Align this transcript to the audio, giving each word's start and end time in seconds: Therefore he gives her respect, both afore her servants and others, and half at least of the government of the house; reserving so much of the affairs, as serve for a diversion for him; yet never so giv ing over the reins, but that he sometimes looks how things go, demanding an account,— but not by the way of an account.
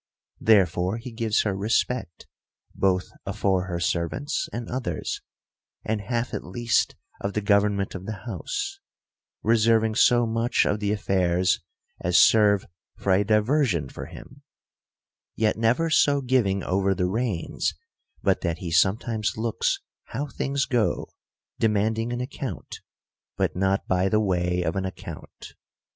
Therefore 0.39 0.97
he 0.97 1.11
gives 1.11 1.43
her 1.43 1.55
respect, 1.55 2.25
both 2.73 3.11
afore 3.23 3.65
her 3.65 3.79
servants 3.79 4.49
and 4.51 4.67
others, 4.67 5.21
and 5.85 6.01
half 6.01 6.33
at 6.33 6.43
least 6.43 6.95
of 7.19 7.33
the 7.33 7.39
government 7.41 7.93
of 7.93 8.07
the 8.07 8.23
house; 8.25 8.79
reserving 9.43 9.93
so 9.93 10.25
much 10.25 10.65
of 10.65 10.79
the 10.79 10.91
affairs, 10.91 11.59
as 11.99 12.17
serve 12.17 12.65
for 12.97 13.11
a 13.11 13.23
diversion 13.23 13.89
for 13.89 14.07
him; 14.07 14.41
yet 15.35 15.55
never 15.55 15.91
so 15.91 16.19
giv 16.19 16.47
ing 16.47 16.63
over 16.63 16.95
the 16.95 17.05
reins, 17.05 17.75
but 18.23 18.41
that 18.41 18.57
he 18.57 18.71
sometimes 18.71 19.37
looks 19.37 19.81
how 20.05 20.25
things 20.25 20.65
go, 20.65 21.09
demanding 21.59 22.11
an 22.11 22.21
account,— 22.21 22.79
but 23.37 23.55
not 23.55 23.87
by 23.87 24.09
the 24.09 24.19
way 24.19 24.63
of 24.63 24.75
an 24.75 24.85
account. 24.85 25.53